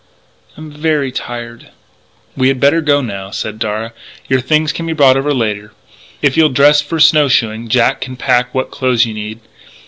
I'm 0.57 0.71
very 0.71 1.11
tired." 1.11 1.67
"We 2.35 2.47
had 2.47 2.59
better 2.59 2.81
go 2.81 3.01
now," 3.03 3.29
said 3.29 3.59
Darragh. 3.59 3.91
"Your 4.27 4.41
things 4.41 4.71
can 4.71 4.87
be 4.87 4.93
brought 4.93 5.15
over 5.15 5.31
later. 5.31 5.73
If 6.23 6.35
you'll 6.35 6.49
dress 6.49 6.81
for 6.81 6.99
snow 6.99 7.27
shoeing, 7.27 7.67
Jack 7.67 8.01
can 8.01 8.15
pack 8.15 8.51
what 8.51 8.71
clothes 8.71 9.05
you 9.05 9.13
need.... 9.13 9.41